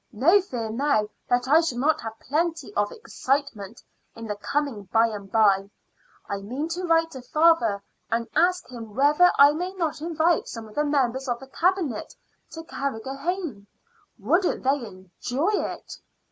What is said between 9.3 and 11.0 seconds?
I may not invite some of the